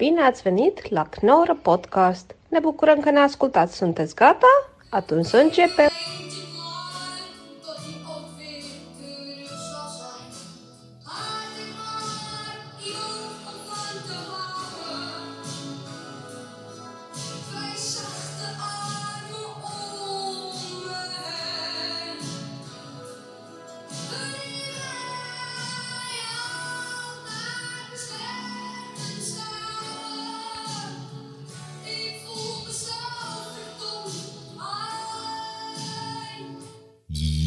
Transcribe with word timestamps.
Bine 0.00 0.22
ați 0.22 0.42
venit 0.42 0.90
la 0.90 1.06
Knorr 1.06 1.50
Podcast! 1.62 2.34
Ne 2.48 2.58
bucurăm 2.58 3.00
că 3.00 3.10
ne 3.10 3.18
ascultați! 3.18 3.76
Sunteți 3.76 4.14
gata? 4.14 4.46
Atunci 4.90 5.24
să 5.24 5.36
începem! 5.36 5.88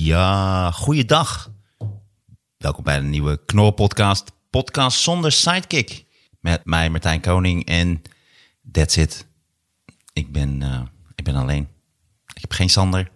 Ja, 0.04 0.72
goeiedag. 0.72 1.52
Welkom 2.58 2.84
bij 2.84 2.98
een 2.98 3.10
nieuwe 3.10 3.46
Knor 3.46 3.72
podcast. 3.72 4.32
Zonder 4.88 5.32
sidekick. 5.32 6.06
Met 6.40 6.66
mij 6.66 6.90
Martijn 6.90 7.22
Koning 7.22 7.66
en 7.66 8.02
that's 8.72 8.98
it. 8.98 9.28
Ik 10.14 10.32
ben, 10.32 10.62
eh, 10.62 10.82
ik 11.16 11.24
ben 11.24 11.36
alleen. 11.36 11.68
Ik 12.34 12.42
heb 12.42 12.52
geen 12.52 12.70
Sander. 12.70 13.12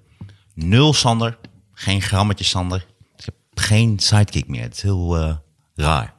Nul 0.53 0.93
Sander. 0.93 1.37
Geen 1.73 2.01
grammetje 2.01 2.43
Sander. 2.43 2.85
Ik 3.17 3.25
heb 3.25 3.35
geen 3.53 3.99
sidekick 3.99 4.47
meer. 4.47 4.61
Het 4.61 4.75
is 4.75 4.81
heel 4.81 5.17
eh, 5.17 5.35
raar. 5.75 6.13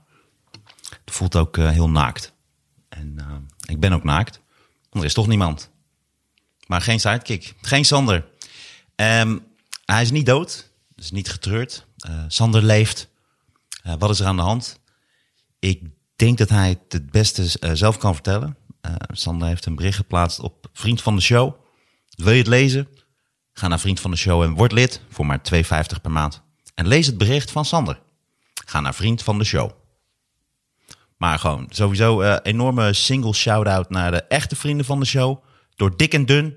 Het 1.05 1.15
voelt 1.15 1.37
ook 1.37 1.57
eh, 1.57 1.71
heel 1.71 1.91
naakt. 1.91 2.33
En 2.89 3.17
ik 3.67 3.81
ben 3.81 3.93
ook 3.93 4.05
naakt. 4.05 4.41
Er 4.91 5.05
is 5.05 5.15
toch 5.15 5.27
niemand. 5.27 5.71
Maar 6.67 6.81
geen 6.81 7.01
sidekick. 7.01 7.55
Geen 7.61 7.85
Sander. 7.85 8.27
Um, 8.97 9.47
hij 9.93 10.03
is 10.03 10.11
niet 10.11 10.27
dood, 10.27 10.71
dus 10.95 11.11
niet 11.11 11.31
getreurd. 11.31 11.87
Uh, 12.09 12.25
Sander 12.29 12.63
leeft. 12.63 13.09
Uh, 13.87 13.95
wat 13.99 14.11
is 14.11 14.21
er 14.21 14.27
aan 14.27 14.37
de 14.37 14.43
hand? 14.43 14.81
Ik 15.59 15.83
denk 16.17 16.39
dat 16.39 16.49
hij 16.49 16.69
het 16.69 16.93
het 16.93 17.11
beste 17.11 17.43
uh, 17.43 17.71
zelf 17.73 17.97
kan 17.97 18.15
vertellen. 18.15 18.57
Sander 19.09 19.49
heeft 19.49 19.67
een 19.67 19.75
bericht 19.75 19.97
geplaatst 19.97 20.41
op 20.41 20.69
Vriend 20.73 21.03
van 21.03 21.17
de 21.17 21.23
Show. 21.23 21.55
Wil 22.17 22.33
je 22.33 22.39
het 22.39 22.47
lezen? 22.47 22.89
Ga 23.53 23.69
naar 23.69 23.81
Vriend 23.81 24.01
van 24.01 24.11
de 24.11 24.17
Show 24.17 24.43
en 24.43 24.55
word 24.55 24.73
lid 24.73 25.01
voor 25.09 25.27
maar 25.27 25.41
2,50 25.55 25.61
per 26.03 26.11
maand. 26.11 26.43
En 26.75 26.87
lees 26.87 27.07
het 27.07 27.19
bericht 27.19 27.51
van 27.51 27.65
Sander. 27.65 28.01
Ga 28.67 28.81
naar 28.81 28.95
Vriend 28.95 29.23
van 29.23 29.39
de 29.39 29.45
Show. 29.45 29.71
Maar 31.17 31.39
gewoon 31.39 31.67
sowieso 31.71 32.37
enorme 32.43 32.93
single 32.93 33.35
shout-out 33.35 33.91
naar 33.91 34.11
de 34.11 34.23
echte 34.23 34.57
vrienden 34.57 34.87
van 34.87 35.01
de 35.01 35.07
show. 35.07 35.45
Door 35.77 35.97
dik 35.97 36.15
en 36.15 36.27
dun 36.27 36.57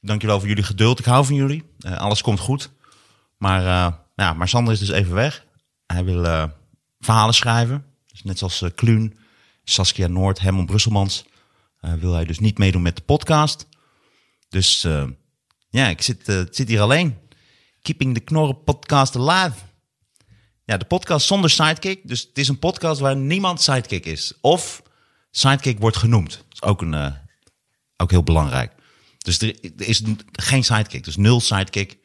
Dankjewel 0.00 0.38
voor 0.38 0.48
jullie 0.48 0.64
geduld. 0.64 0.98
Ik 0.98 1.04
hou 1.04 1.24
van 1.24 1.34
jullie. 1.34 1.64
Uh, 1.80 1.96
alles 1.96 2.22
komt 2.22 2.40
goed. 2.40 2.70
Maar, 3.36 3.60
uh, 3.60 3.96
ja, 4.14 4.32
maar 4.32 4.48
Sander 4.48 4.72
is 4.72 4.78
dus 4.78 4.88
even 4.88 5.14
weg. 5.14 5.44
Hij 5.86 6.04
wil 6.04 6.24
uh, 6.24 6.44
verhalen 7.00 7.34
schrijven. 7.34 7.84
Dus 8.06 8.22
net 8.22 8.38
zoals 8.38 8.64
Kluun, 8.74 9.18
Saskia 9.64 10.06
Noord, 10.06 10.40
Herman 10.40 10.66
Brusselmans. 10.66 11.24
wil 11.80 12.12
hij 12.12 12.24
dus 12.24 12.38
niet 12.38 12.58
meedoen 12.58 12.82
met 12.82 12.96
de 12.96 13.02
podcast. 13.02 13.68
Dus 14.48 14.82
ja, 15.70 15.88
ik 15.88 16.02
zit, 16.02 16.46
zit 16.50 16.68
hier 16.68 16.80
alleen. 16.80 17.18
Keeping 17.82 18.14
the 18.14 18.20
Knorren 18.20 18.64
podcast 18.64 19.16
alive. 19.16 19.56
Ja, 20.64 20.76
de 20.76 20.84
podcast 20.84 21.26
zonder 21.26 21.50
sidekick. 21.50 22.08
Dus 22.08 22.20
het 22.20 22.38
is 22.38 22.48
een 22.48 22.58
podcast 22.58 23.00
waar 23.00 23.16
niemand 23.16 23.60
sidekick 23.60 24.06
is. 24.06 24.32
Of 24.40 24.82
sidekick 25.30 25.78
wordt 25.78 25.96
genoemd. 25.96 26.30
Dat 26.30 26.44
is 26.52 26.62
ook, 26.62 26.82
een, 26.82 27.14
ook 27.96 28.10
heel 28.10 28.22
belangrijk. 28.22 28.72
Dus 29.38 29.48
er, 29.48 29.86
is 29.86 30.02
geen 30.32 30.64
sidekick, 30.64 31.04
dus 31.04 31.16
nul 31.16 31.40
sidekick. 31.40 31.98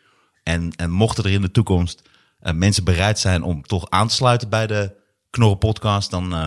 En, 0.44 0.72
en 0.76 0.92
mochten 0.92 1.24
er 1.24 1.32
in 1.32 1.42
de 1.42 1.52
toekomst 1.52 2.02
uh, 2.42 2.54
mensen 2.54 2.84
bereid 2.84 3.20
zijn 3.20 3.44
om 3.44 3.62
toch 3.62 3.90
aan 3.90 4.08
te 4.08 4.14
sluiten 4.14 4.50
bij 4.50 4.68
de 4.68 4.96
Knorren 5.30 5.58
podcast, 5.58 6.12
dan, 6.12 6.34
uh, 6.34 6.46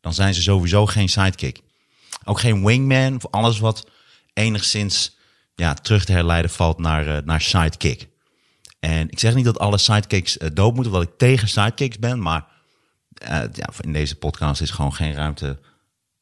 dan 0.00 0.14
zijn 0.14 0.34
ze 0.34 0.42
sowieso 0.42 0.86
geen 0.86 1.08
sidekick. 1.08 1.60
Ook 2.24 2.40
geen 2.40 2.64
wingman 2.64 3.20
voor 3.20 3.30
alles 3.30 3.58
wat 3.58 3.90
enigszins 4.32 5.16
ja, 5.54 5.74
terug 5.74 6.04
te 6.04 6.12
herleiden 6.12 6.50
valt 6.50 6.78
naar, 6.78 7.06
uh, 7.06 7.18
naar 7.24 7.40
sidekick. 7.40 8.08
En 8.80 9.10
ik 9.10 9.18
zeg 9.18 9.34
niet 9.34 9.44
dat 9.44 9.58
alle 9.58 9.78
sidekicks 9.78 10.36
dood 10.52 10.74
moeten, 10.74 10.92
omdat 10.92 11.08
ik 11.08 11.18
tegen 11.18 11.48
sidekicks 11.48 11.98
ben, 11.98 12.22
maar 12.22 12.46
ja, 13.52 13.68
in 13.80 13.92
deze 13.92 14.16
podcast 14.16 14.60
is 14.60 14.70
gewoon 14.70 14.94
geen 14.94 15.14
ruimte, 15.14 15.60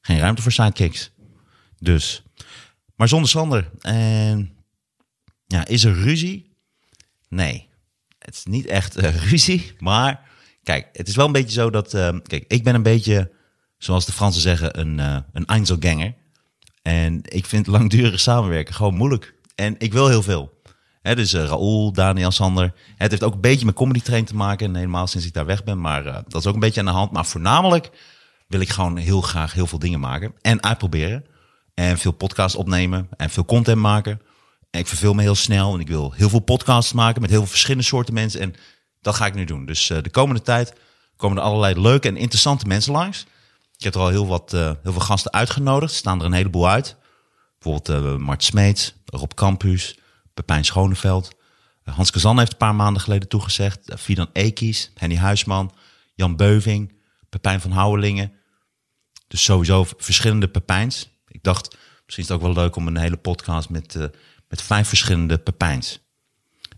geen 0.01 0.19
ruimte 0.19 0.43
voor 0.43 0.53
sidekicks. 0.53 1.11
Dus 1.79 2.26
maar 2.97 3.09
zonder 3.09 3.29
Sander. 3.29 3.71
En 3.81 4.57
ja, 5.47 5.67
is 5.67 5.85
er 5.85 5.95
ruzie? 5.95 6.57
Nee. 7.29 7.69
Het 8.19 8.35
is 8.35 8.45
niet 8.45 8.67
echt 8.67 9.03
uh, 9.03 9.17
ruzie. 9.31 9.73
Maar 9.79 10.21
kijk, 10.63 10.89
het 10.93 11.09
is 11.09 11.17
wel 11.17 11.27
een 11.27 11.33
beetje 11.33 11.61
zo 11.61 11.71
dat. 11.71 11.95
Uh, 11.95 12.09
kijk, 12.23 12.45
ik 12.49 12.65
ben 12.65 12.75
een 12.75 12.83
beetje, 12.83 13.33
zoals 13.79 14.07
de 14.07 14.13
Fransen 14.13 14.43
zeggen, 14.43 14.81
een, 14.81 14.99
uh, 14.99 15.19
een 15.33 15.47
Einzelganger. 15.47 16.15
En 16.83 17.21
ik 17.23 17.47
vind 17.47 17.67
langdurig 17.67 18.21
samenwerken 18.21 18.75
gewoon 18.75 18.95
moeilijk. 18.95 19.35
En 19.55 19.75
ik 19.79 19.93
wil 19.93 20.09
heel 20.09 20.23
veel. 20.23 20.55
He, 21.03 21.15
dus 21.15 21.35
uh, 21.35 21.45
Raoul, 21.45 21.93
Daniel, 21.93 22.31
Sander. 22.31 22.75
Het 22.97 23.11
heeft 23.11 23.23
ook 23.23 23.35
een 23.35 23.41
beetje 23.41 23.67
met 23.67 23.75
comedy 23.75 24.01
train 24.01 24.25
te 24.25 24.35
maken. 24.35 24.67
En 24.67 24.75
helemaal 24.75 25.07
sinds 25.07 25.27
ik 25.27 25.33
daar 25.33 25.47
weg 25.47 25.65
ben. 25.65 25.81
Maar 25.81 26.07
uh, 26.07 26.15
dat 26.29 26.41
is 26.41 26.47
ook 26.47 26.55
een 26.55 26.61
beetje 26.61 26.81
aan 26.81 26.87
de 26.87 26.93
hand. 26.93 27.13
Maar 27.13 27.27
voornamelijk 27.27 27.91
wil 28.49 28.61
ik 28.61 28.69
gewoon 28.69 28.97
heel 28.97 29.21
graag 29.21 29.53
heel 29.53 29.67
veel 29.67 29.79
dingen 29.79 30.01
maken. 30.01 30.35
En 30.41 30.63
uitproberen. 30.63 31.25
En 31.77 31.99
veel 31.99 32.13
podcasts 32.13 32.57
opnemen 32.57 33.09
en 33.17 33.31
veel 33.31 33.45
content 33.45 33.81
maken. 33.81 34.21
En 34.71 34.81
ik 34.81 34.87
verveel 34.87 35.15
me 35.15 35.23
heel 35.23 35.35
snel 35.35 35.75
en 35.75 35.81
ik 35.81 35.89
wil 35.89 36.13
heel 36.13 36.29
veel 36.29 36.39
podcasts 36.39 36.93
maken 36.93 37.21
met 37.21 37.31
heel 37.31 37.39
veel 37.39 37.49
verschillende 37.49 37.85
soorten 37.85 38.15
mensen. 38.15 38.41
En 38.41 38.55
dat 39.01 39.15
ga 39.15 39.27
ik 39.27 39.35
nu 39.35 39.45
doen. 39.45 39.67
Dus 39.67 39.91
uh, 39.91 39.99
de 40.03 40.11
komende 40.11 40.43
tijd 40.43 40.75
komen 41.17 41.37
er 41.37 41.43
allerlei 41.43 41.81
leuke 41.81 42.09
en 42.09 42.17
interessante 42.17 42.67
mensen 42.67 42.93
langs. 42.93 43.27
Ik 43.77 43.85
heb 43.85 43.95
er 43.95 44.01
al 44.01 44.09
heel, 44.09 44.27
wat, 44.27 44.53
uh, 44.53 44.61
heel 44.61 44.93
veel 44.93 45.01
gasten 45.01 45.33
uitgenodigd. 45.33 45.93
Er 45.93 45.99
staan 45.99 46.21
er 46.21 46.27
een 46.27 46.33
heleboel 46.33 46.69
uit. 46.69 46.97
Bijvoorbeeld 47.59 48.05
uh, 48.05 48.17
Mart 48.17 48.45
Smeets, 48.45 48.95
Rob 49.05 49.33
Campus, 49.35 49.99
Pepijn 50.35 50.65
Schoneveld. 50.65 51.35
Hans 51.85 52.11
Kazan 52.11 52.39
heeft 52.39 52.53
een 52.53 52.59
paar 52.59 52.75
maanden 52.75 53.03
geleden 53.03 53.29
toegezegd. 53.29 53.93
Fidan 53.99 54.29
Ekies, 54.33 54.91
Henny 54.95 55.17
Huisman, 55.17 55.73
Jan 56.15 56.37
Beuving, 56.37 56.95
Pepijn 57.29 57.61
van 57.61 57.71
Houwelingen. 57.71 58.33
Dus 59.29 59.45
sowieso 59.45 59.87
verschillende 59.97 60.49
Pepijns. 60.49 61.09
Dacht, 61.47 61.77
misschien 62.05 62.25
is 62.25 62.29
het 62.29 62.31
ook 62.31 62.43
wel 62.43 62.63
leuk 62.63 62.77
om 62.77 62.87
een 62.87 62.97
hele 62.97 63.17
podcast 63.17 63.69
met, 63.69 63.95
uh, 63.95 64.05
met 64.49 64.63
vijf 64.63 64.89
verschillende 64.89 65.39
pepijns. 65.39 66.01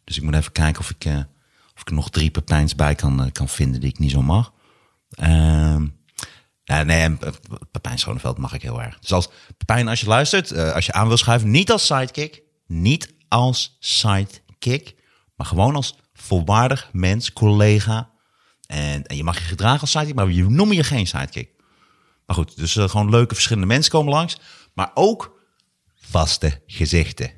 Dus 0.04 0.16
ik 0.16 0.22
moet 0.22 0.34
even 0.34 0.52
kijken 0.52 0.80
of 0.80 0.90
ik, 0.90 1.04
uh, 1.04 1.16
of 1.74 1.80
ik 1.80 1.88
er 1.88 1.94
nog 1.94 2.10
drie 2.10 2.30
pepijns 2.30 2.74
bij 2.74 2.94
kan, 2.94 3.24
uh, 3.24 3.32
kan 3.32 3.48
vinden 3.48 3.80
die 3.80 3.90
ik 3.90 3.98
niet 3.98 4.10
zo 4.10 4.22
mag. 4.22 4.52
Uh, 5.22 5.76
ja, 6.64 6.82
nee, 6.82 7.16
Pepijn 7.70 7.98
Schoneveld 7.98 8.38
mag 8.38 8.52
ik 8.52 8.62
heel 8.62 8.82
erg. 8.82 8.98
Dus 8.98 9.12
als 9.12 9.28
Pepijn, 9.56 9.88
als 9.88 10.00
je 10.00 10.06
luistert, 10.06 10.56
als 10.56 10.86
je 10.86 10.92
aan 10.92 11.08
wil 11.08 11.16
schuiven, 11.16 11.50
niet 11.50 11.70
als 11.70 11.86
sidekick, 11.86 12.42
niet 12.66 13.14
als 13.28 13.76
sidekick, 13.80 14.94
maar 15.34 15.46
gewoon 15.46 15.74
als 15.74 15.96
volwaardig 16.12 16.88
mens, 16.92 17.32
collega. 17.32 18.10
En, 18.66 19.06
en 19.06 19.16
je 19.16 19.24
mag 19.24 19.38
je 19.38 19.44
gedragen 19.44 19.80
als 19.80 19.90
sidekick, 19.90 20.14
maar 20.14 20.26
we 20.26 20.34
noemen 20.34 20.76
je 20.76 20.84
geen 20.84 21.06
sidekick. 21.06 21.57
Maar 22.28 22.36
goed, 22.36 22.56
dus 22.56 22.74
uh, 22.74 22.88
gewoon 22.88 23.10
leuke 23.10 23.34
verschillende 23.34 23.66
mensen 23.66 23.92
komen 23.92 24.12
langs. 24.12 24.38
Maar 24.74 24.90
ook 24.94 25.40
vaste 25.94 26.62
gezichten. 26.66 27.32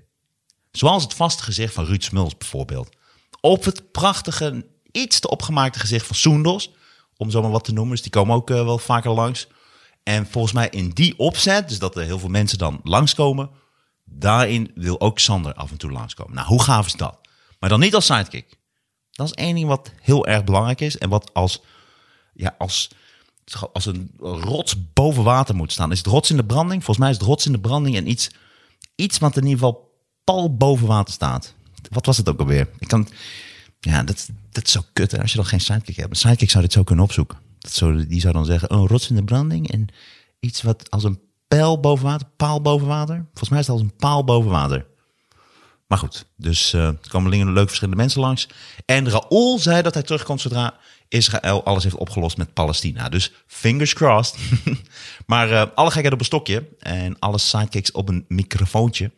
Zoals 0.70 1.02
het 1.02 1.14
vaste 1.14 1.42
gezicht 1.42 1.74
van 1.74 1.84
Ruud 1.84 2.02
Smuls 2.02 2.36
bijvoorbeeld. 2.36 2.96
Op 3.40 3.64
het 3.64 3.92
prachtige, 3.92 4.66
iets 4.90 5.20
te 5.20 5.28
opgemaakte 5.28 5.78
gezicht 5.78 6.06
van 6.06 6.16
Soendos. 6.16 6.70
Om 7.16 7.30
zomaar 7.30 7.50
wat 7.50 7.64
te 7.64 7.72
noemen. 7.72 7.92
Dus 7.92 8.02
die 8.02 8.10
komen 8.10 8.34
ook 8.34 8.50
uh, 8.50 8.64
wel 8.64 8.78
vaker 8.78 9.10
langs. 9.10 9.48
En 10.02 10.26
volgens 10.26 10.52
mij 10.52 10.68
in 10.68 10.88
die 10.88 11.18
opzet, 11.18 11.68
dus 11.68 11.78
dat 11.78 11.96
er 11.96 12.04
heel 12.04 12.18
veel 12.18 12.28
mensen 12.28 12.58
dan 12.58 12.81
langskomen. 12.82 13.50
Daarin 14.04 14.70
wil 14.75 15.00
ook 15.00 15.19
Sander 15.19 15.54
af 15.54 15.70
en 15.70 15.76
toe 15.76 15.90
langskomen. 15.90 16.34
Nou, 16.34 16.46
hoe 16.46 16.62
gaaf 16.62 16.86
is 16.86 16.93
dat? 16.93 17.19
Maar 17.58 17.69
dan 17.69 17.81
niet 17.81 17.94
als 17.94 18.06
sidekick. 18.06 18.58
Dat 19.10 19.26
is 19.26 19.32
één 19.32 19.54
ding 19.54 19.69
wat 19.69 19.93
heel 20.00 20.26
erg 20.26 20.44
belangrijk 20.44 20.81
is. 20.81 20.98
En 20.98 21.08
wat 21.08 21.34
als, 21.34 21.62
ja, 22.32 22.54
als 22.58 22.90
als 23.73 23.87
een 23.87 24.11
rots 24.19 24.93
boven 24.93 25.25
water 25.25 25.55
moet 25.55 25.73
staan. 25.73 25.93
Is 25.93 25.99
het 25.99 26.06
rots 26.06 26.31
in 26.31 26.37
de 26.37 26.44
branding? 26.44 26.85
Volgens 26.85 26.99
mij 26.99 27.11
is 27.11 27.17
het 27.17 27.26
rots 27.26 27.47
in 27.47 27.52
de 27.52 27.61
branding 27.61 27.97
en 27.97 28.11
iets, 28.11 28.31
iets 28.94 29.19
wat 29.19 29.37
in 29.37 29.43
ieder 29.43 29.58
geval 29.58 29.91
pal 30.25 30.56
boven 30.56 30.87
water 30.87 31.14
staat. 31.14 31.55
Wat 31.91 32.06
was 32.06 32.17
het 32.17 32.29
ook 32.29 32.41
alweer? 32.41 32.69
Ik 32.79 32.88
kan, 32.88 33.08
ja, 33.81 34.02
dat, 34.02 34.29
dat 34.50 34.64
is 34.64 34.73
zo 34.73 34.81
kut. 34.93 35.19
Als 35.19 35.31
je 35.31 35.37
dan 35.37 35.47
geen 35.47 35.61
sidekick 35.61 35.97
hebt. 35.97 36.11
Een 36.11 36.17
sidekick 36.17 36.50
zou 36.50 36.62
dit 36.62 36.73
zo 36.73 36.82
kunnen 36.82 37.05
opzoeken. 37.05 37.38
Dat 37.58 37.73
zo, 37.73 38.06
die 38.06 38.20
zou 38.20 38.32
dan 38.32 38.44
zeggen, 38.44 38.73
een 38.73 38.87
rots 38.87 39.11
in 39.11 39.17
de 39.17 39.25
branding 39.25 39.70
en 39.70 39.88
iets 40.41 40.62
wat 40.62 40.91
als 40.91 41.05
een 41.05 41.20
pijl 41.49 41.81
boven 41.81 42.05
water, 42.05 42.26
paal 42.37 42.62
boven 42.62 42.87
water. 42.87 43.17
Volgens 43.17 43.49
mij 43.49 43.58
is 43.58 43.67
het 43.67 43.76
als 43.76 43.85
een 43.85 43.96
paal 43.96 44.25
boven 44.25 44.50
water. 44.50 44.87
Maar 45.87 45.99
goed, 45.99 46.26
dus 46.37 46.75
uh, 46.75 46.87
er 46.87 46.99
komen 47.08 47.53
leuke 47.53 47.67
verschillende 47.67 48.00
mensen 48.00 48.20
langs. 48.20 48.49
En 48.85 49.11
Raoul 49.11 49.58
zei 49.58 49.82
dat 49.82 49.94
hij 49.94 50.03
terugkomt 50.03 50.41
zodra 50.41 50.79
Israël 51.10 51.64
alles 51.64 51.82
heeft 51.82 51.94
opgelost 51.94 52.36
met 52.36 52.52
Palestina. 52.52 53.08
Dus 53.08 53.32
fingers 53.46 53.92
crossed. 53.92 54.38
maar 55.26 55.50
uh, 55.50 55.64
alle 55.74 55.90
gekheid 55.90 56.12
op 56.12 56.18
een 56.18 56.24
stokje 56.24 56.68
en 56.78 57.18
alle 57.18 57.38
sidekicks 57.38 57.92
op 57.92 58.08
een 58.08 58.24
microfoontje. 58.28 59.10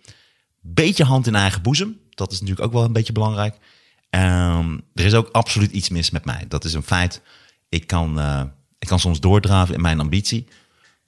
Beetje 0.60 1.04
hand 1.04 1.26
in 1.26 1.34
eigen 1.34 1.62
boezem. 1.62 2.00
Dat 2.10 2.32
is 2.32 2.40
natuurlijk 2.40 2.66
ook 2.66 2.72
wel 2.72 2.84
een 2.84 2.92
beetje 2.92 3.12
belangrijk. 3.12 3.54
Um, 4.10 4.84
er 4.94 5.04
is 5.04 5.14
ook 5.14 5.28
absoluut 5.30 5.70
iets 5.70 5.88
mis 5.88 6.10
met 6.10 6.24
mij. 6.24 6.44
Dat 6.48 6.64
is 6.64 6.74
een 6.74 6.82
feit. 6.82 7.20
Ik 7.68 7.86
kan, 7.86 8.18
uh, 8.18 8.42
ik 8.78 8.88
kan 8.88 9.00
soms 9.00 9.20
doordraven 9.20 9.74
in 9.74 9.80
mijn 9.80 10.00
ambitie. 10.00 10.46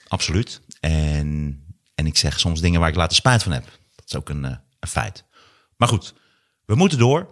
Absoluut. 0.08 0.60
En, 0.80 1.60
en 1.94 2.06
ik 2.06 2.16
zeg 2.16 2.40
soms 2.40 2.60
dingen 2.60 2.80
waar 2.80 2.88
ik 2.88 2.96
later 2.96 3.16
spijt 3.16 3.42
van 3.42 3.52
heb. 3.52 3.64
Dat 3.94 4.04
is 4.06 4.16
ook 4.16 4.28
een, 4.28 4.44
uh, 4.44 4.50
een 4.80 4.88
feit. 4.88 5.24
Maar 5.76 5.88
goed, 5.88 6.14
we 6.64 6.74
moeten 6.74 6.98
door 6.98 7.28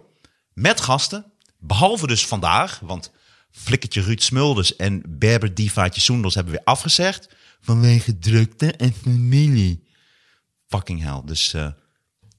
met 0.53 0.81
gasten. 0.81 1.25
Behalve 1.59 2.07
dus 2.07 2.27
vandaag, 2.27 2.79
want 2.79 3.11
Flikkertje 3.55 4.01
Ruud 4.01 4.21
Smulders 4.21 4.75
en 4.75 5.01
Berber 5.07 5.53
Divaatje 5.53 6.01
Soendels 6.01 6.35
hebben 6.35 6.53
weer 6.53 6.63
afgezegd. 6.63 7.35
Vanwege 7.59 8.19
drukte 8.19 8.71
en 8.71 8.93
familie. 8.93 9.83
Fucking 10.67 11.01
hell. 11.01 11.21
Dus 11.25 11.53
uh, 11.53 11.71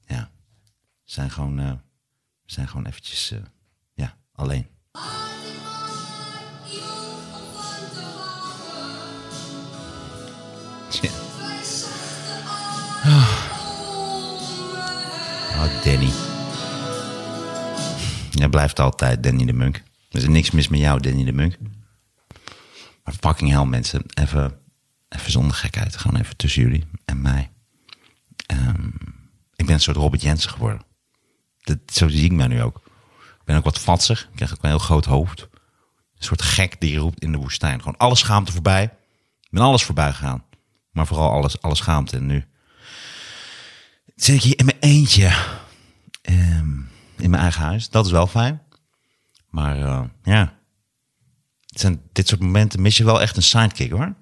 ja, 0.07 0.31
zijn 1.03 1.31
gewoon, 1.31 1.59
uh, 1.59 1.71
zijn 2.45 2.67
gewoon 2.67 2.85
eventjes 2.85 3.31
uh, 3.31 3.39
ja, 3.93 4.17
alleen. 4.31 4.67
Oh, 15.57 15.83
Danny. 15.83 16.11
Jij 18.31 18.49
blijft 18.49 18.79
altijd 18.79 19.23
Danny 19.23 19.45
de 19.45 19.53
Munk. 19.53 19.83
Er 20.15 20.21
is 20.21 20.27
niks 20.27 20.51
mis 20.51 20.67
met 20.67 20.79
jou, 20.79 20.99
Danny 20.99 21.23
de 21.23 21.31
Munk. 21.31 21.57
Maar 23.03 23.13
fucking 23.19 23.51
hell, 23.51 23.65
mensen. 23.65 24.03
Even, 24.13 24.59
even 25.09 25.31
zonder 25.31 25.55
gekheid. 25.55 25.97
Gewoon 25.97 26.21
even 26.21 26.37
tussen 26.37 26.61
jullie 26.61 26.83
en 27.05 27.21
mij. 27.21 27.51
Um, 28.53 28.93
ik 29.55 29.65
ben 29.65 29.75
een 29.75 29.81
soort 29.81 29.97
Robert 29.97 30.21
Jensen 30.21 30.49
geworden. 30.49 30.81
Dat, 31.63 31.77
zo 31.85 32.07
zie 32.07 32.23
ik 32.23 32.31
mij 32.31 32.47
nu 32.47 32.61
ook. 32.61 32.81
Ik 33.15 33.45
ben 33.45 33.57
ook 33.57 33.63
wat 33.63 33.79
vatsig. 33.79 34.21
Ik 34.21 34.35
krijg 34.35 34.53
ook 34.53 34.63
een 34.63 34.69
heel 34.69 34.79
groot 34.79 35.05
hoofd. 35.05 35.41
Een 35.41 36.23
soort 36.23 36.41
gek 36.41 36.79
die 36.79 36.97
roept 36.97 37.21
in 37.21 37.31
de 37.31 37.37
woestijn. 37.37 37.79
Gewoon 37.79 37.97
alle 37.97 38.15
schaamte 38.15 38.51
voorbij. 38.51 38.83
Ik 39.41 39.51
ben 39.51 39.63
alles 39.63 39.83
voorbij 39.83 40.11
gegaan. 40.11 40.43
Maar 40.91 41.07
vooral 41.07 41.31
alles, 41.31 41.61
alle 41.61 41.75
schaamte. 41.75 42.17
En 42.17 42.25
nu 42.25 42.45
zit 44.15 44.35
ik 44.35 44.41
hier 44.41 44.59
in 44.59 44.65
mijn 44.65 44.79
eentje. 44.79 45.35
Um, 46.29 46.89
in 47.17 47.29
mijn 47.29 47.41
eigen 47.41 47.61
huis. 47.61 47.89
Dat 47.89 48.05
is 48.05 48.11
wel 48.11 48.27
fijn. 48.27 48.61
Maar 49.55 49.79
uh, 49.79 50.03
ja, 50.23 50.57
zijn 51.65 52.01
dit 52.11 52.27
soort 52.27 52.41
momenten 52.41 52.81
mis 52.81 52.97
je 52.97 53.05
wel 53.05 53.21
echt 53.21 53.37
een 53.37 53.43
sidekick 53.43 53.91
hoor. 53.91 54.15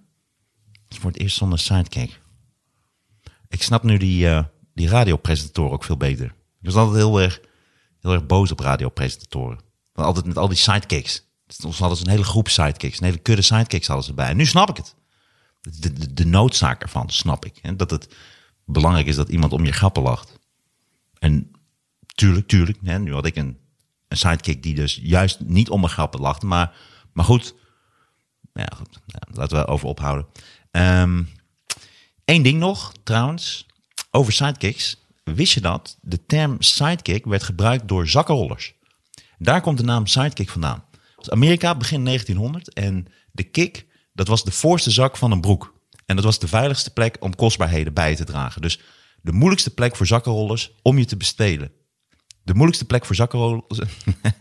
Het 0.72 0.92
is 0.92 0.98
voor 0.98 1.12
het 1.12 1.20
eerst 1.20 1.38
zonder 1.38 1.60
sidekick. 1.60 2.22
Ik 3.48 3.64
snap 3.64 3.84
nu 3.84 3.98
die, 3.98 4.26
uh, 4.26 4.44
die 4.74 4.88
radiopresentatoren 4.88 5.72
ook 5.72 5.84
veel 5.84 5.98
beter. 5.98 6.26
Ik 6.26 6.34
was 6.66 6.76
altijd 6.76 6.98
heel 6.98 7.22
erg, 7.22 7.42
heel 8.00 8.14
erg 8.14 8.26
boos 8.26 8.52
op 8.52 8.60
radiopresentatoren. 8.60 9.60
Altijd 9.94 10.26
met 10.26 10.38
al 10.38 10.48
die 10.48 10.58
sidekicks. 10.58 11.28
Soms 11.48 11.80
hadden 11.80 11.98
ze 11.98 12.04
een 12.04 12.12
hele 12.12 12.24
groep 12.24 12.50
sidekicks, 12.50 13.00
een 13.00 13.06
hele 13.06 13.18
kudde 13.18 13.42
sidekicks 13.42 13.88
hadden 13.88 14.06
ze 14.06 14.14
bij. 14.14 14.28
En 14.28 14.38
nu 14.38 14.46
snap 14.46 14.70
ik 14.70 14.78
het. 14.78 14.96
De, 15.62 15.94
de, 15.94 16.14
de 16.14 16.26
noodzaak 16.26 16.82
ervan 16.82 17.10
snap 17.10 17.46
ik. 17.46 17.58
En 17.62 17.78
dat 17.78 17.90
het 17.92 18.16
belangrijk 18.66 19.08
is 19.08 19.16
dat 19.16 19.30
iemand 19.30 19.54
om 19.54 19.66
je 19.66 19.72
grappen 19.72 20.04
lacht. 20.04 20.40
En 21.20 21.52
tuurlijk, 22.16 22.48
tuurlijk. 22.48 22.78
Hè, 22.84 23.00
nu 23.00 23.14
had 23.14 23.26
ik 23.26 23.36
een, 23.36 23.62
een 24.14 24.20
sidekick 24.20 24.64
die 24.64 24.76
dus 24.76 25.00
juist 25.02 25.40
niet 25.40 25.70
om 25.70 25.80
mijn 25.80 25.92
grappen 25.92 26.20
lachte. 26.20 26.46
Maar, 26.46 26.76
maar 27.14 27.26
goed, 27.26 27.56
ja, 28.54 28.68
goed 28.76 29.00
ja, 29.06 29.20
laten 29.32 29.58
we 29.58 29.68
over 29.68 29.88
ophouden. 29.88 30.28
Eén 32.26 32.42
ding 32.42 32.60
nog, 32.60 32.92
trouwens, 33.04 33.66
over 34.12 34.34
sidekicks. 34.34 35.02
Wist 35.24 35.54
je 35.54 35.62
dat 35.62 35.98
de 36.02 36.26
term 36.26 36.56
sidekick 36.60 37.26
werd 37.26 37.44
gebruikt 37.44 37.88
door 37.88 38.08
zakkenrollers? 38.08 38.74
Daar 39.38 39.62
komt 39.62 39.78
de 39.78 39.84
naam 39.84 40.08
sidekick 40.08 40.50
vandaan. 40.50 40.84
Amerika 41.28 41.76
begin 41.76 42.06
1900 42.06 42.74
en 42.74 43.08
de 43.32 43.44
kick, 43.44 43.86
dat 44.14 44.28
was 44.28 44.44
de 44.44 44.52
voorste 44.52 44.92
zak 44.92 45.18
van 45.18 45.32
een 45.32 45.42
broek. 45.42 45.74
En 46.06 46.16
dat 46.16 46.26
was 46.26 46.40
de 46.40 46.48
veiligste 46.48 46.94
plek 46.94 47.18
om 47.20 47.36
kostbaarheden 47.36 47.94
bij 47.94 48.16
te 48.16 48.24
dragen. 48.24 48.62
Dus 48.62 48.80
de 49.22 49.32
moeilijkste 49.32 49.74
plek 49.74 49.96
voor 49.96 50.06
zakkenrollers 50.06 50.72
om 50.82 50.98
je 50.98 51.06
te 51.06 51.18
bestelen. 51.18 51.72
De 52.44 52.54
moeilijkste 52.54 52.86
plek 52.86 53.06
voor 53.06 53.16
zakkenrollers. 53.16 53.80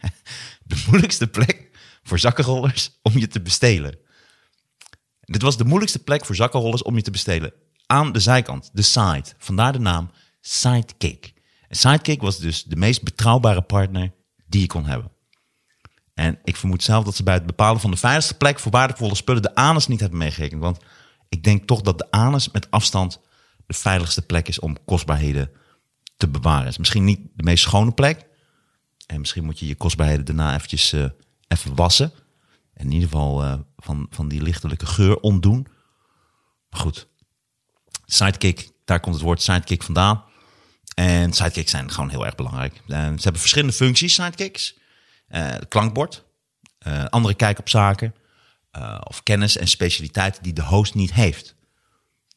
de 0.71 0.85
moeilijkste 0.87 1.27
plek 1.27 1.71
voor 2.03 2.19
zakkenrollers 2.19 2.99
om 3.03 3.19
je 3.19 3.29
te 3.29 3.41
bestelen. 3.41 3.99
Dit 5.21 5.43
was 5.43 5.57
de 5.57 5.65
moeilijkste 5.65 5.99
plek 5.99 6.25
voor 6.25 6.35
zakkenrollers 6.35 6.83
om 6.83 6.97
je 6.97 7.03
te 7.03 7.11
bestelen. 7.11 7.53
Aan 7.87 8.13
de 8.13 8.21
zijkant, 8.21 8.71
de 8.73 8.83
side. 8.83 9.25
Vandaar 9.39 9.73
de 9.73 9.79
naam 9.79 10.11
Sidekick. 10.41 11.33
Sidekick 11.69 12.21
was 12.21 12.39
dus 12.39 12.65
de 12.65 12.77
meest 12.77 13.03
betrouwbare 13.03 13.63
partner 13.63 14.13
die 14.47 14.61
je 14.61 14.67
kon 14.67 14.87
hebben. 14.87 15.11
En 16.15 16.39
ik 16.45 16.57
vermoed 16.57 16.83
zelf 16.83 17.05
dat 17.05 17.17
ze 17.17 17.23
bij 17.23 17.35
het 17.35 17.47
bepalen 17.47 17.81
van 17.81 17.91
de 17.91 17.97
veiligste 17.97 18.35
plek 18.35 18.59
voor 18.59 18.73
waardevolle 18.73 19.15
spullen 19.15 19.43
de 19.43 19.55
anus 19.55 19.87
niet 19.87 20.01
hebben 20.01 20.19
meegerekend. 20.19 20.63
Want 20.63 20.79
ik 21.29 21.45
denk 21.45 21.67
toch 21.67 21.81
dat 21.81 21.99
de 21.99 22.11
anus 22.11 22.51
met 22.51 22.71
afstand 22.71 23.21
de 23.67 23.75
veiligste 23.75 24.23
plek 24.23 24.49
is 24.49 24.61
om 24.61 24.85
kostbaarheden 24.85 25.51
te 26.17 26.29
bewaren. 26.29 26.69
is 26.69 26.79
misschien 26.79 27.05
niet 27.05 27.21
de 27.35 27.43
meest 27.43 27.63
schone 27.63 27.93
plek. 27.93 28.27
En 29.07 29.21
misschien 29.21 29.45
moet 29.45 29.59
je 29.59 29.67
je 29.67 29.75
kostbaarheden 29.75 30.25
daarna 30.25 30.55
eventjes 30.55 30.93
uh, 30.93 31.05
even 31.49 31.75
wassen. 31.75 32.13
En 32.75 32.85
in 32.85 32.93
ieder 32.93 33.09
geval 33.09 33.45
uh, 33.45 33.55
van, 33.77 34.07
van 34.11 34.29
die 34.29 34.43
lichtelijke 34.43 34.87
geur 34.87 35.17
ontdoen. 35.17 35.67
Maar 36.71 36.81
goed, 36.81 37.09
sidekick, 38.07 38.71
daar 38.85 39.01
komt 39.01 39.15
het 39.15 39.25
woord 39.25 39.43
sidekick 39.43 39.83
vandaan. 39.83 40.25
En 40.95 41.33
sidekicks 41.33 41.71
zijn 41.71 41.91
gewoon 41.91 42.11
heel 42.11 42.25
erg 42.25 42.35
belangrijk. 42.35 42.75
Uh, 42.75 42.97
ze 42.97 43.23
hebben 43.23 43.41
verschillende 43.41 43.75
functies, 43.75 44.15
sidekicks. 44.15 44.79
klankbord, 45.69 46.25
andere 47.09 47.35
kijk 47.35 47.59
op 47.59 47.69
zaken. 47.69 48.15
of 49.03 49.23
kennis 49.23 49.57
en 49.57 49.69
specialiteiten 49.69 50.43
die 50.43 50.53
de 50.53 50.65
host 50.65 50.95
niet 50.95 51.13
heeft. 51.13 51.55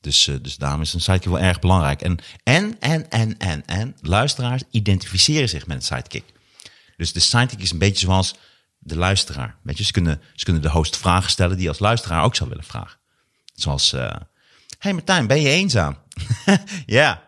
Dus, 0.05 0.27
uh, 0.27 0.35
dus 0.41 0.57
daarom 0.57 0.81
is 0.81 0.93
een 0.93 1.01
sidekick 1.01 1.31
wel 1.31 1.39
erg 1.39 1.59
belangrijk. 1.59 2.01
En, 2.01 2.17
en, 2.43 2.79
en, 2.79 3.09
en, 3.09 3.37
en, 3.37 3.65
en, 3.65 3.95
luisteraars 4.01 4.61
identificeren 4.71 5.49
zich 5.49 5.67
met 5.67 5.77
een 5.77 5.83
sidekick. 5.83 6.23
Dus 6.97 7.13
de 7.13 7.19
sidekick 7.19 7.61
is 7.61 7.71
een 7.71 7.77
beetje 7.77 8.05
zoals 8.05 8.35
de 8.77 8.97
luisteraar. 8.97 9.55
Weet 9.61 9.77
ze 9.77 9.91
kunnen, 9.91 10.21
ze 10.33 10.43
kunnen 10.43 10.61
de 10.61 10.69
host 10.69 10.97
vragen 10.97 11.29
stellen 11.29 11.57
die 11.57 11.67
als 11.67 11.79
luisteraar 11.79 12.23
ook 12.23 12.35
zou 12.35 12.49
willen 12.49 12.63
vragen. 12.63 12.97
Zoals, 13.53 13.93
uh, 13.93 14.11
hey 14.79 14.93
Martijn, 14.93 15.27
ben 15.27 15.41
je 15.41 15.49
eenzaam? 15.49 15.97
ja. 16.85 17.23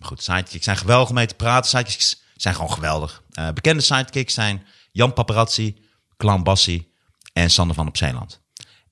Goed, 0.00 0.22
sidekicks 0.22 0.64
zijn 0.64 0.76
geweldig 0.76 1.08
om 1.08 1.14
mee 1.14 1.26
te 1.26 1.34
praten. 1.34 1.70
Sidekicks 1.70 2.22
zijn 2.36 2.54
gewoon 2.54 2.72
geweldig. 2.72 3.22
Uh, 3.32 3.50
bekende 3.50 3.82
sidekicks 3.82 4.34
zijn 4.34 4.66
Jan 4.92 5.12
Paparazzi, 5.12 5.76
Clown 6.16 6.42
Bassi 6.42 6.92
en 7.32 7.50
Sander 7.50 7.76
van 7.76 7.88
op 7.88 7.96
Zeeland. 7.96 8.40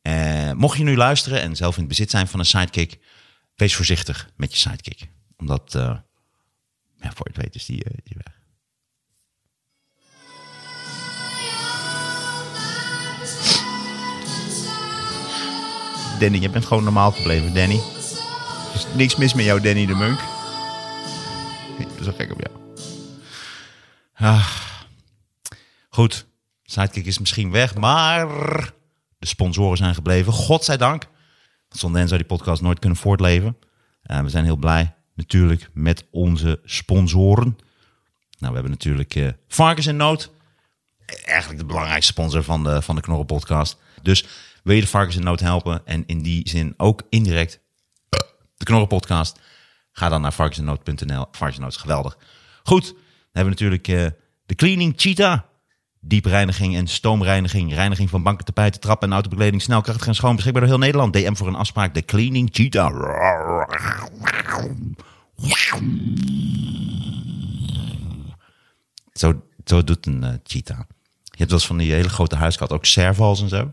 Uh, 0.09 0.53
mocht 0.53 0.79
je 0.79 0.85
nu 0.85 0.97
luisteren 0.97 1.41
en 1.41 1.57
zelf 1.57 1.75
in 1.75 1.81
het 1.81 1.89
bezit 1.89 2.11
zijn 2.11 2.29
van 2.29 2.39
een 2.39 2.47
sidekick, 2.47 2.99
wees 3.55 3.75
voorzichtig 3.75 4.31
met 4.37 4.53
je 4.53 4.59
sidekick. 4.59 5.09
Omdat, 5.37 5.75
uh, 5.75 5.83
ja, 7.01 7.13
voor 7.15 7.27
je 7.27 7.33
het 7.33 7.37
weet 7.43 7.55
is 7.55 7.65
die, 7.65 7.85
uh, 7.85 7.93
die 8.05 8.17
weg. 8.25 8.37
Danny, 16.19 16.39
je 16.41 16.51
bent 16.51 16.67
gewoon 16.67 16.85
normaal 16.85 17.11
gebleven, 17.11 17.55
Danny. 17.55 17.81
Er 18.69 18.75
is 18.75 18.87
niks 18.95 19.17
mis 19.17 19.35
met 19.35 19.45
jou, 19.45 19.61
Danny 19.61 19.87
de 19.87 19.95
Munk. 19.95 20.21
Ik 21.79 21.95
ben 21.95 22.05
zo 22.05 22.13
gek 22.17 22.33
op 22.33 22.41
jou. 22.41 22.57
Ah. 24.15 24.51
Goed, 25.89 26.27
sidekick 26.63 27.07
is 27.07 27.19
misschien 27.19 27.51
weg, 27.51 27.75
maar 27.75 28.27
de 29.19 29.27
sponsoren 29.27 29.77
zijn 29.77 29.95
gebleven. 29.95 30.33
Godzijdank. 30.33 31.07
Zonder 31.69 31.99
hen 31.99 32.09
zou 32.09 32.21
die 32.21 32.29
podcast 32.29 32.63
nooit 32.63 32.79
kunnen 32.79 32.99
voortleven. 32.99 33.57
Uh, 34.07 34.21
we 34.21 34.29
zijn 34.29 34.45
heel 34.45 34.57
blij 34.57 34.95
natuurlijk 35.15 35.71
met 35.73 36.07
onze 36.11 36.61
sponsoren. 36.65 37.59
Nou, 38.39 38.53
we 38.53 38.59
hebben 38.59 38.71
natuurlijk 38.71 39.15
uh, 39.15 39.29
Varkens 39.49 39.87
in 39.87 39.97
Nood. 39.97 40.31
Eigenlijk 41.25 41.61
de 41.61 41.67
belangrijkste 41.67 42.13
sponsor 42.13 42.43
van 42.43 42.65
de, 42.65 42.83
van 42.83 42.95
de 42.95 43.01
Knorren 43.01 43.27
podcast. 43.27 43.77
Dus 44.03 44.27
wil 44.63 44.75
je 44.75 44.81
de 44.81 44.87
Varkens 44.87 45.17
in 45.17 45.25
Nood 45.25 45.41
helpen 45.41 45.87
en 45.87 46.07
in 46.07 46.23
die 46.23 46.49
zin 46.49 46.75
ook 46.77 47.03
indirect 47.09 47.61
de 48.57 48.65
Knorren 48.65 48.89
podcast... 48.89 49.41
Ga 49.99 50.09
dan 50.09 50.21
naar 50.21 50.33
varkensinnood.nl. 50.33 51.27
Varkensnood 51.31 51.71
is 51.71 51.77
geweldig. 51.77 52.19
Goed, 52.63 52.85
dan 52.85 52.97
hebben 53.33 53.55
we 53.55 53.65
natuurlijk 53.65 53.89
uh, 53.89 54.07
de 54.47 54.55
Cleaning 54.55 54.93
Cheetah 54.97 55.41
diepreiniging 56.09 56.77
en 56.77 56.87
stoomreiniging, 56.87 57.75
reiniging 57.75 58.11
van 58.11 58.23
banken, 58.23 58.45
tapijten, 58.45 58.81
trappen 58.81 59.09
en 59.09 59.15
autobekleding, 59.15 59.63
snelkrachtig 59.63 60.07
en 60.07 60.15
schoon, 60.15 60.35
beschikbaar 60.35 60.63
door 60.63 60.71
heel 60.71 60.81
Nederland. 60.81 61.13
DM 61.13 61.35
voor 61.35 61.47
een 61.47 61.55
afspraak, 61.55 61.95
de 61.95 62.05
Cleaning 62.05 62.49
Cheetah. 62.53 62.91
Zo, 69.13 69.43
zo 69.65 69.85
doet 69.85 70.07
een 70.07 70.23
uh, 70.23 70.31
cheetah. 70.43 70.79
Je 71.23 71.45
hebt 71.45 71.51
wel 71.51 71.59
eens 71.59 71.67
van 71.67 71.77
die 71.77 71.93
hele 71.93 72.09
grote 72.09 72.37
huiskat, 72.37 72.73
ook 72.73 72.85
servals 72.85 73.41
en 73.41 73.49
zo. 73.49 73.73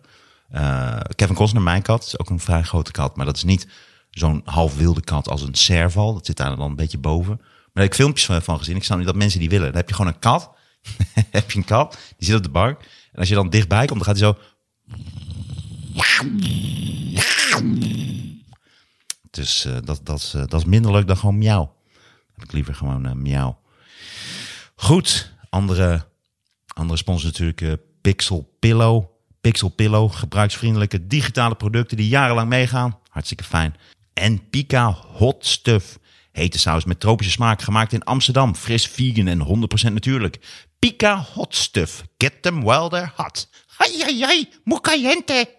Eh, 0.50 1.00
Kevin 1.16 1.36
Costner, 1.36 1.62
mijn 1.62 1.82
kat, 1.82 2.04
is 2.06 2.20
ook 2.20 2.30
een 2.30 2.40
vrij 2.40 2.64
grote 2.64 2.92
kat. 2.92 3.16
Maar 3.16 3.26
dat 3.26 3.36
is 3.36 3.44
niet 3.44 3.68
zo'n 4.10 4.42
half 4.46 4.78
wilde 4.78 5.02
kat 5.02 5.30
als 5.30 5.42
een 5.42 5.56
serval. 5.56 6.14
Dat 6.14 6.26
zit 6.26 6.38
daar 6.38 6.56
dan 6.56 6.70
een 6.70 6.76
beetje 6.76 6.98
boven. 6.98 7.36
Maar 7.36 7.74
daar 7.74 7.84
heb 7.84 7.86
ik 7.86 7.94
filmpjes 7.94 8.26
van, 8.26 8.42
van 8.42 8.58
gezien. 8.58 8.76
Ik 8.76 8.84
snap 8.84 8.98
niet 8.98 9.08
dat 9.08 9.16
mensen 9.16 9.40
die 9.40 9.50
willen. 9.50 9.68
Dan 9.68 9.76
heb 9.76 9.90
je 9.90 9.96
gewoon 9.96 10.14
een 10.14 10.20
kat. 10.20 10.55
heb 11.32 11.52
je 11.52 11.58
een 11.58 11.66
kat, 11.66 11.98
die 12.18 12.28
zit 12.28 12.36
op 12.36 12.44
de 12.44 12.50
bank. 12.50 12.80
En 13.12 13.20
als 13.20 13.30
je 13.30 13.36
dan 13.36 13.50
dichtbij 13.50 13.86
komt, 13.86 14.06
dan 14.06 14.16
gaat 14.16 14.20
hij 14.20 14.28
zo... 14.28 14.38
Dus 19.32 19.66
eh, 19.66 19.78
dat, 19.84 20.00
dat, 20.04 20.34
eh, 20.36 20.42
dat 20.48 20.60
is 20.60 20.66
minder 20.66 20.92
leuk 20.92 21.08
dan 21.08 21.18
gewoon 21.18 21.38
miauw. 21.38 21.76
Heb 22.34 22.44
ik 22.44 22.52
liever 22.52 22.76
gewoon 22.76 23.06
eh, 23.06 23.14
miauw. 23.14 23.60
Goed, 24.76 25.34
andere, 25.50 26.06
andere 26.68 26.98
sponsor 26.98 27.26
natuurlijk 27.26 27.82
Pixel 28.02 28.56
Pillow. 28.60 29.14
Pixel 29.42 29.70
Pillow, 29.70 30.12
gebruiksvriendelijke 30.12 31.08
digitale 31.08 31.56
producten 31.56 31.98
die 31.98 32.08
jarenlang 32.08 32.50
meegaan. 32.50 33.00
Hartstikke 33.10 33.44
fijn. 33.44 33.76
En 34.14 34.50
Pika 34.50 34.92
Hot 34.92 35.46
Stuff. 35.46 36.00
Hete 36.32 36.60
saus 36.60 36.86
met 36.86 37.00
tropische 37.00 37.32
smaak, 37.32 37.62
gemaakt 37.62 37.94
in 37.94 38.04
Amsterdam. 38.04 38.56
Fris, 38.56 38.88
vegan 38.88 39.28
en 39.28 39.68
100% 39.90 39.94
natuurlijk. 39.94 40.40
Pika 40.86 41.16
Hot 41.34 41.56
Stuff. 41.56 42.04
Get 42.18 42.42
them 42.42 42.64
while 42.64 42.90
they're 42.90 43.12
hot. 43.16 43.48
Hai, 43.68 44.02
hai, 44.02 44.22
hai, 44.22 44.50
muy 44.64 44.80
caliente. 44.80 45.56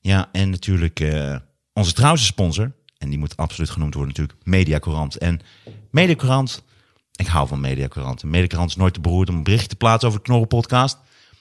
Ja, 0.00 0.28
en 0.32 0.50
natuurlijk 0.50 1.00
eh, 1.00 1.36
onze 1.72 1.92
trouwste 1.92 2.26
sponsor. 2.26 2.72
En 2.98 3.08
die 3.08 3.18
moet 3.18 3.36
absoluut 3.36 3.70
genoemd 3.70 3.94
worden 3.94 4.14
natuurlijk. 4.16 4.46
Mediacorant. 4.46 5.16
En 5.16 5.40
Mediacorant, 5.90 6.62
ik 7.14 7.26
hou 7.26 7.48
van 7.48 7.60
Mediacorant. 7.60 8.24
Mediacorant 8.24 8.70
is 8.70 8.76
nooit 8.76 8.94
te 8.94 9.00
beroerd 9.00 9.28
om 9.28 9.36
een 9.36 9.42
bericht 9.42 9.68
te 9.68 9.76
plaatsen 9.76 10.08
over 10.08 10.20
de 10.20 10.26
Knorren 10.26 10.48
podcast. 10.48 10.98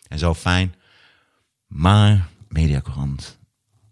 En 0.08 0.20
zo 0.20 0.34
fijn. 0.34 0.76
Maar 1.68 2.30
Mediacorant, 2.48 3.38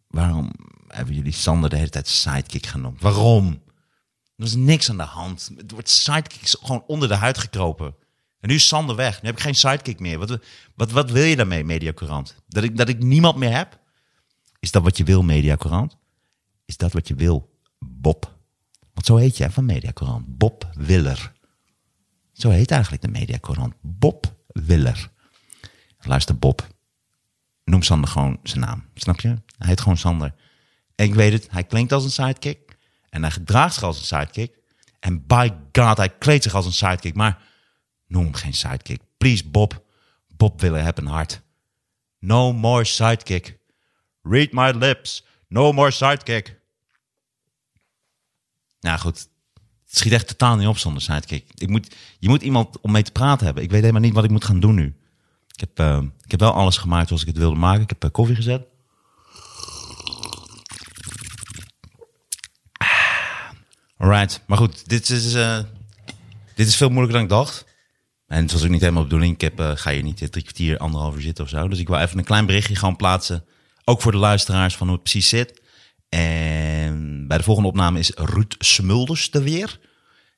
waarom 0.07 0.51
hebben 0.87 1.15
jullie 1.15 1.33
Sander 1.33 1.69
de 1.69 1.75
hele 1.75 1.89
tijd 1.89 2.07
sidekick 2.07 2.65
genoemd? 2.65 3.01
Waarom? 3.01 3.61
Er 4.35 4.45
is 4.45 4.55
niks 4.55 4.89
aan 4.89 4.97
de 4.97 5.03
hand. 5.03 5.51
Het 5.57 5.71
wordt 5.71 5.89
sidekick 5.89 6.47
gewoon 6.61 6.83
onder 6.87 7.07
de 7.07 7.15
huid 7.15 7.37
gekropen. 7.37 7.95
En 8.45 8.51
nu 8.51 8.57
is 8.57 8.67
Sander 8.67 8.95
weg. 8.95 9.21
Nu 9.21 9.27
heb 9.27 9.37
ik 9.37 9.43
geen 9.43 9.55
sidekick 9.55 9.99
meer. 9.99 10.17
Wat, 10.17 10.39
wat, 10.75 10.91
wat 10.91 11.11
wil 11.11 11.23
je 11.23 11.35
daarmee, 11.35 11.63
Mediacorant? 11.63 12.35
Dat 12.47 12.63
ik, 12.63 12.77
dat 12.77 12.89
ik 12.89 13.03
niemand 13.03 13.35
meer 13.35 13.55
heb? 13.55 13.79
Is 14.59 14.71
dat 14.71 14.83
wat 14.83 14.97
je 14.97 15.03
wil, 15.03 15.23
Mediacorant? 15.23 15.97
Is 16.65 16.77
dat 16.77 16.91
wat 16.91 17.07
je 17.07 17.15
wil, 17.15 17.59
Bob? 17.79 18.37
Want 18.93 19.05
zo 19.05 19.15
heet 19.15 19.37
hè, 19.37 19.51
van 19.51 19.65
Mediacorant. 19.65 20.37
Bob 20.37 20.69
Willer. 20.73 21.33
Zo 22.33 22.49
heet 22.49 22.71
eigenlijk 22.71 23.01
de 23.01 23.07
Mediacorant. 23.07 23.73
Bob 23.81 24.35
Willer. 24.47 25.09
Luister, 25.99 26.37
Bob. 26.37 26.67
Noem 27.63 27.81
Sander 27.81 28.09
gewoon 28.09 28.39
zijn 28.43 28.59
naam. 28.59 28.85
Snap 28.93 29.19
je? 29.19 29.27
Hij 29.27 29.67
heet 29.67 29.81
gewoon 29.81 29.97
Sander. 29.97 30.33
En 30.95 31.05
ik 31.05 31.15
weet 31.15 31.33
het, 31.33 31.47
hij 31.51 31.63
klinkt 31.63 31.91
als 31.91 32.03
een 32.03 32.11
sidekick. 32.11 32.77
En 33.09 33.21
hij 33.21 33.31
gedraagt 33.31 33.73
zich 33.73 33.83
als 33.83 33.99
een 33.99 34.05
sidekick. 34.05 34.59
En 34.99 35.25
by 35.27 35.49
God, 35.71 35.97
hij 35.97 36.09
kleedt 36.09 36.43
zich 36.43 36.53
als 36.53 36.65
een 36.65 36.73
sidekick. 36.73 37.15
Maar 37.15 37.44
noem 38.07 38.23
hem 38.23 38.33
geen 38.33 38.53
sidekick. 38.53 39.01
Please, 39.17 39.49
Bob. 39.49 39.83
Bob 40.27 40.61
Willer, 40.61 40.83
heb 40.83 40.97
een 40.97 41.05
hart. 41.05 41.41
No 42.19 42.53
more 42.53 42.83
sidekick. 42.83 43.57
Read 44.21 44.51
my 44.51 44.71
lips. 44.71 45.25
No 45.47 45.71
more 45.71 45.91
sidekick. 45.91 46.59
Nou 48.79 48.99
goed, 48.99 49.29
het 49.85 49.97
schiet 49.97 50.11
echt 50.11 50.27
totaal 50.27 50.55
niet 50.55 50.67
op 50.67 50.77
zonder 50.77 51.01
sidekick. 51.01 51.51
Ik 51.55 51.69
moet, 51.69 51.95
je 52.19 52.29
moet 52.29 52.41
iemand 52.41 52.81
om 52.81 52.91
mee 52.91 53.03
te 53.03 53.11
praten 53.11 53.45
hebben. 53.45 53.63
Ik 53.63 53.71
weet 53.71 53.81
helemaal 53.81 54.01
niet 54.01 54.13
wat 54.13 54.23
ik 54.23 54.29
moet 54.29 54.45
gaan 54.45 54.59
doen 54.59 54.75
nu. 54.75 54.95
Ik 55.53 55.59
heb, 55.59 55.79
eh, 55.79 56.01
ik 56.23 56.31
heb 56.31 56.39
wel 56.39 56.53
alles 56.53 56.77
gemaakt 56.77 57.07
zoals 57.07 57.21
ik 57.21 57.27
het 57.27 57.37
wilde 57.37 57.55
maken. 57.55 57.81
Ik 57.81 57.89
heb 57.89 58.03
eh, 58.03 58.11
koffie 58.11 58.35
gezet. 58.35 58.67
Alright, 63.97 64.43
maar 64.47 64.57
goed, 64.57 64.89
dit 64.89 65.09
is, 65.09 65.33
eh, 65.33 65.59
dit 66.55 66.67
is 66.67 66.75
veel 66.75 66.89
moeilijker 66.89 67.17
dan 67.19 67.23
ik 67.23 67.29
dacht. 67.29 67.65
En 68.27 68.41
het 68.41 68.51
was 68.51 68.63
ook 68.63 68.69
niet 68.69 68.81
helemaal 68.81 69.01
de 69.01 69.07
bedoeling. 69.07 69.33
Ik 69.33 69.41
heb, 69.41 69.59
eh, 69.59 69.71
ga 69.75 69.91
hier 69.91 70.03
niet 70.03 70.31
drie 70.31 70.43
kwartier, 70.43 70.77
anderhalf 70.77 71.15
uur 71.15 71.21
zitten 71.21 71.43
of 71.43 71.49
zo. 71.49 71.67
Dus 71.67 71.79
ik 71.79 71.87
wil 71.87 71.99
even 71.99 72.17
een 72.17 72.23
klein 72.23 72.45
berichtje 72.45 72.75
gewoon 72.75 72.95
plaatsen. 72.95 73.45
Ook 73.83 74.01
voor 74.01 74.11
de 74.11 74.17
luisteraars 74.17 74.75
van 74.75 74.87
hoe 74.87 74.95
het 74.95 75.03
precies 75.03 75.29
zit. 75.29 75.61
En 76.09 77.27
bij 77.27 77.37
de 77.37 77.43
volgende 77.43 77.69
opname 77.69 77.99
is 77.99 78.11
Ruud 78.15 78.55
Smulders 78.57 79.31
er 79.31 79.43
weer. 79.43 79.79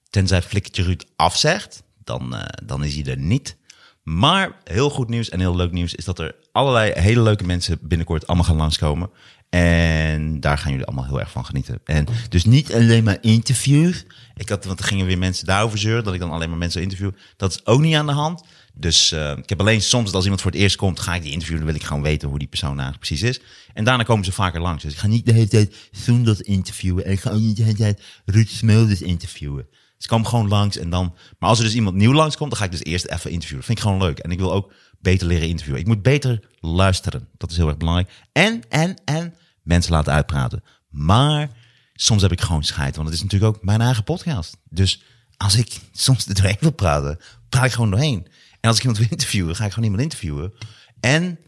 Tenzij 0.09 0.41
Flikkertje 0.41 0.83
Ruud 0.83 1.03
afzegt, 1.15 1.83
dan, 2.03 2.35
eh, 2.35 2.45
dan 2.65 2.83
is 2.83 2.95
hij 2.95 3.05
er 3.05 3.17
niet. 3.17 3.57
Maar 4.03 4.61
heel 4.63 4.89
goed 4.89 5.09
nieuws 5.09 5.29
en 5.29 5.39
heel 5.39 5.55
leuk 5.55 5.71
nieuws 5.71 5.93
is 5.95 6.05
dat 6.05 6.19
er 6.19 6.35
allerlei 6.51 6.91
hele 6.95 7.21
leuke 7.21 7.43
mensen 7.43 7.77
binnenkort 7.81 8.27
allemaal 8.27 8.45
gaan 8.45 8.55
langskomen. 8.55 9.09
En 9.49 10.39
daar 10.39 10.57
gaan 10.57 10.71
jullie 10.71 10.85
allemaal 10.85 11.05
heel 11.05 11.19
erg 11.19 11.31
van 11.31 11.45
genieten. 11.45 11.79
En 11.83 12.05
dus 12.29 12.45
niet 12.45 12.73
alleen 12.73 13.03
maar 13.03 13.17
interviews. 13.21 14.05
Ik 14.35 14.49
had, 14.49 14.65
want 14.65 14.79
er 14.79 14.85
gingen 14.85 15.05
weer 15.05 15.17
mensen 15.17 15.45
daarover 15.45 15.77
zeuren, 15.77 16.03
dat 16.03 16.13
ik 16.13 16.19
dan 16.19 16.31
alleen 16.31 16.49
maar 16.49 16.57
mensen 16.57 16.81
interview. 16.81 17.11
Dat 17.37 17.51
is 17.51 17.65
ook 17.65 17.81
niet 17.81 17.95
aan 17.95 18.05
de 18.05 18.11
hand. 18.11 18.43
Dus 18.73 19.11
eh, 19.11 19.37
ik 19.37 19.49
heb 19.49 19.59
alleen 19.59 19.81
soms 19.81 20.13
als 20.13 20.23
iemand 20.23 20.41
voor 20.41 20.51
het 20.51 20.59
eerst 20.59 20.75
komt, 20.75 20.99
ga 20.99 21.15
ik 21.15 21.21
die 21.21 21.31
interviewen. 21.31 21.63
Dan 21.63 21.73
wil 21.73 21.81
ik 21.81 21.87
gewoon 21.87 22.03
weten 22.03 22.29
hoe 22.29 22.39
die 22.39 22.47
persoon 22.47 22.79
eigenlijk 22.79 22.99
precies 22.99 23.21
is. 23.21 23.41
En 23.73 23.83
daarna 23.83 24.03
komen 24.03 24.25
ze 24.25 24.31
vaker 24.31 24.61
langs. 24.61 24.83
Dus 24.83 24.93
ik 24.93 24.99
ga 24.99 25.07
niet 25.07 25.25
de 25.25 25.33
hele 25.33 25.47
tijd 25.47 25.75
Soenders 25.91 26.41
interviewen. 26.41 27.05
En 27.05 27.11
ik 27.11 27.19
ga 27.19 27.31
ook 27.31 27.39
niet 27.39 27.57
de 27.57 27.63
hele 27.63 27.77
tijd 27.77 28.01
Ruud 28.25 28.47
Smulders 28.47 29.01
interviewen. 29.01 29.67
Ze 29.97 30.07
komen 30.07 30.27
gewoon 30.27 30.47
langs 30.47 30.77
en 30.77 30.89
dan... 30.89 31.15
Maar 31.39 31.49
als 31.49 31.59
er 31.59 31.65
dus 31.65 31.75
iemand 31.75 31.95
nieuw 31.95 32.13
langskomt, 32.13 32.49
dan 32.49 32.59
ga 32.59 32.65
ik 32.65 32.71
dus 32.71 32.83
eerst 32.83 33.05
even 33.05 33.31
interviewen. 33.31 33.65
Dat 33.65 33.65
vind 33.65 33.77
ik 33.77 33.83
gewoon 33.83 34.01
leuk. 34.01 34.19
En 34.19 34.31
ik 34.31 34.39
wil 34.39 34.53
ook 34.53 34.73
beter 34.99 35.27
leren 35.27 35.47
interviewen. 35.47 35.81
Ik 35.81 35.87
moet 35.87 36.01
beter 36.01 36.47
luisteren. 36.59 37.27
Dat 37.37 37.51
is 37.51 37.57
heel 37.57 37.67
erg 37.67 37.77
belangrijk. 37.77 38.11
En, 38.31 38.61
en, 38.69 38.95
en 39.05 39.35
mensen 39.63 39.91
laten 39.91 40.13
uitpraten. 40.13 40.63
Maar 40.89 41.49
soms 41.93 42.21
heb 42.21 42.31
ik 42.31 42.41
gewoon 42.41 42.63
scheid. 42.63 42.95
Want 42.95 43.07
het 43.07 43.17
is 43.17 43.23
natuurlijk 43.23 43.55
ook 43.55 43.63
mijn 43.63 43.81
eigen 43.81 44.03
podcast. 44.03 44.57
Dus 44.69 45.03
als 45.37 45.55
ik 45.55 45.79
soms 45.91 46.27
er 46.27 46.33
doorheen 46.33 46.57
wil 46.59 46.71
praten, 46.71 47.19
praat 47.49 47.65
ik 47.65 47.71
gewoon 47.71 47.89
doorheen. 47.89 48.27
En 48.59 48.69
als 48.69 48.75
ik 48.75 48.81
iemand 48.81 48.99
wil 48.99 49.11
interviewen, 49.11 49.55
ga 49.55 49.65
ik 49.65 49.69
gewoon 49.69 49.89
iemand 49.89 50.03
interviewen. 50.03 50.53
En 50.99 51.39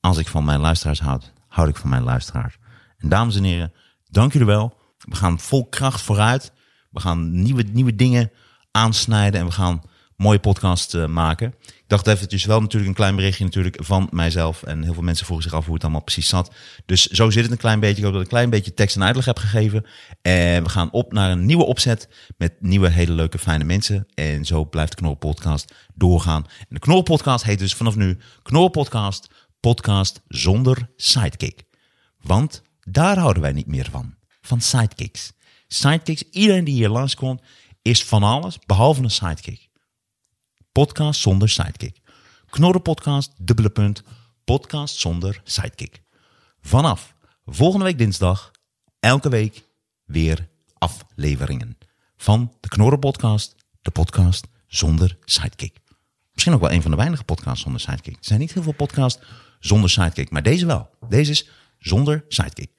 als 0.00 0.18
ik 0.18 0.28
van 0.28 0.44
mijn 0.44 0.60
luisteraars 0.60 1.00
houd, 1.00 1.32
houd 1.48 1.68
ik 1.68 1.76
van 1.76 1.90
mijn 1.90 2.02
luisteraars. 2.02 2.58
En 2.98 3.08
dames 3.08 3.36
en 3.36 3.44
heren, 3.44 3.72
dank 4.08 4.32
jullie 4.32 4.46
wel. 4.46 4.78
We 4.98 5.16
gaan 5.16 5.40
vol 5.40 5.68
kracht 5.68 6.00
vooruit. 6.00 6.52
We 6.90 7.00
gaan 7.00 7.42
nieuwe, 7.42 7.62
nieuwe 7.62 7.96
dingen 7.96 8.30
aansnijden 8.70 9.40
en 9.40 9.46
we 9.46 9.52
gaan 9.52 9.82
mooie 10.20 10.38
podcast 10.38 10.94
eh, 10.94 11.06
maken. 11.06 11.54
Ik 11.66 11.84
dacht 11.86 12.06
eventjes 12.06 12.44
wel 12.44 12.60
natuurlijk 12.60 12.90
een 12.90 12.96
klein 12.96 13.16
berichtje 13.16 13.44
natuurlijk 13.44 13.76
van 13.80 14.08
mijzelf. 14.10 14.62
En 14.62 14.82
heel 14.82 14.94
veel 14.94 15.02
mensen 15.02 15.26
vroegen 15.26 15.48
zich 15.48 15.58
af 15.58 15.64
hoe 15.64 15.74
het 15.74 15.82
allemaal 15.82 16.02
precies 16.02 16.28
zat. 16.28 16.54
Dus 16.86 17.06
zo 17.06 17.30
zit 17.30 17.42
het 17.42 17.52
een 17.52 17.58
klein 17.58 17.80
beetje. 17.80 17.96
Ik 17.96 18.02
hoop 18.02 18.12
dat 18.12 18.20
ik 18.20 18.26
een 18.26 18.32
klein 18.32 18.50
beetje 18.50 18.74
tekst 18.74 18.96
en 18.96 19.04
uitleg 19.04 19.24
heb 19.24 19.38
gegeven. 19.38 19.86
En 20.22 20.62
we 20.62 20.68
gaan 20.68 20.90
op 20.90 21.12
naar 21.12 21.30
een 21.30 21.46
nieuwe 21.46 21.64
opzet 21.64 22.08
met 22.36 22.52
nieuwe 22.60 22.88
hele 22.88 23.12
leuke 23.12 23.38
fijne 23.38 23.64
mensen. 23.64 24.06
En 24.14 24.44
zo 24.44 24.64
blijft 24.64 24.90
de 24.90 24.96
Knor 24.96 25.16
Podcast 25.16 25.74
doorgaan. 25.94 26.44
En 26.58 26.66
de 26.68 26.78
Knor 26.78 27.02
Podcast 27.02 27.44
heet 27.44 27.58
dus 27.58 27.74
vanaf 27.74 27.96
nu 27.96 28.18
Knor 28.42 28.70
Podcast, 28.70 29.30
podcast 29.60 30.20
zonder 30.28 30.90
sidekick. 30.96 31.62
Want 32.20 32.62
daar 32.80 33.18
houden 33.18 33.42
wij 33.42 33.52
niet 33.52 33.66
meer 33.66 33.88
van. 33.90 34.14
Van 34.40 34.60
sidekicks. 34.60 35.32
Sidekicks, 35.66 36.22
iedereen 36.30 36.64
die 36.64 36.74
hier 36.74 36.88
langskomt, 36.88 37.42
is 37.82 38.04
van 38.04 38.22
alles 38.22 38.58
behalve 38.66 39.02
een 39.02 39.10
sidekick. 39.10 39.69
Podcast 40.72 41.20
zonder 41.20 41.48
sidekick. 41.48 42.00
Knorren 42.50 42.82
podcast, 42.82 43.32
dubbele 43.36 43.70
punt, 43.70 44.02
podcast 44.44 44.96
zonder 44.96 45.40
sidekick. 45.44 46.02
Vanaf 46.60 47.14
volgende 47.44 47.84
week 47.84 47.98
dinsdag, 47.98 48.50
elke 49.00 49.28
week 49.28 49.62
weer 50.04 50.48
afleveringen. 50.78 51.78
Van 52.16 52.52
de 52.60 52.68
Knorren 52.68 52.98
podcast, 52.98 53.54
de 53.82 53.90
podcast 53.90 54.46
zonder 54.66 55.18
sidekick. 55.24 55.76
Misschien 56.32 56.54
ook 56.54 56.60
wel 56.60 56.70
een 56.72 56.82
van 56.82 56.90
de 56.90 56.96
weinige 56.96 57.24
podcasts 57.24 57.62
zonder 57.62 57.80
sidekick. 57.80 58.14
Er 58.14 58.24
zijn 58.24 58.40
niet 58.40 58.52
heel 58.52 58.62
veel 58.62 58.72
podcasts 58.72 59.22
zonder 59.60 59.90
sidekick, 59.90 60.30
maar 60.30 60.42
deze 60.42 60.66
wel. 60.66 60.90
Deze 61.08 61.30
is 61.30 61.48
zonder 61.78 62.24
sidekick. 62.28 62.70